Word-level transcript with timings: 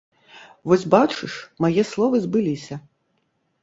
Вось 0.71 0.85
бачыш, 0.95 1.33
мае 1.67 1.87
словы 1.93 2.25
збыліся. 2.29 2.83